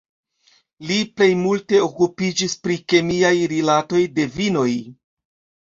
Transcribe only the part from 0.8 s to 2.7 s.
Li plej multe okupiĝis